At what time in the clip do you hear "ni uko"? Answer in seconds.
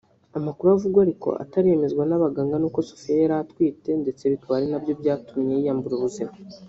2.59-2.79